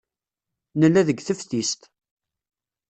Nella 0.79 1.01
deg 1.07 1.19
teftist. 1.21 1.81